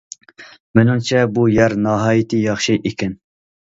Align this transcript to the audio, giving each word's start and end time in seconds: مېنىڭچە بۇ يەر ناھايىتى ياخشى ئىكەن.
مېنىڭچە 0.79 1.23
بۇ 1.37 1.45
يەر 1.59 1.79
ناھايىتى 1.85 2.45
ياخشى 2.51 2.83
ئىكەن. 2.85 3.19